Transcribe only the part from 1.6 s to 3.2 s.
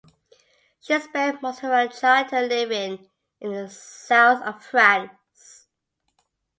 of her childhood living